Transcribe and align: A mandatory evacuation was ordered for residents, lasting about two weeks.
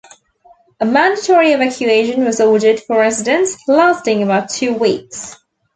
A 0.79 0.85
mandatory 0.87 1.51
evacuation 1.51 2.25
was 2.25 2.41
ordered 2.41 2.79
for 2.79 2.97
residents, 2.97 3.55
lasting 3.67 4.23
about 4.23 4.49
two 4.49 4.73
weeks. 4.73 5.37